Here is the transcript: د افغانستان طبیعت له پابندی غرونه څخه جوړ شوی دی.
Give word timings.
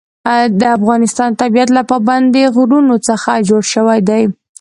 د 0.59 0.61
افغانستان 0.77 1.29
طبیعت 1.41 1.69
له 1.77 1.81
پابندی 1.91 2.43
غرونه 2.55 2.95
څخه 3.07 3.31
جوړ 3.49 3.61
شوی 3.73 3.99
دی. 4.09 4.23